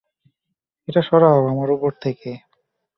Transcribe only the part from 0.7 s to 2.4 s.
এটা সরাও আমার ওপর থেকে।